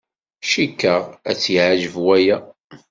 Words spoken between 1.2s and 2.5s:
ad tt-yeɛjeb waya.